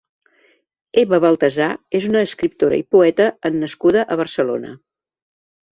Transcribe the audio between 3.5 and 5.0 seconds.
en nascuda a Barcelona.